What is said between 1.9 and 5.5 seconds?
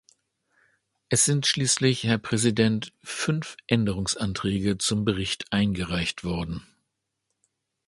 Herr Präsident, fünf Änderungsanträge zum Bericht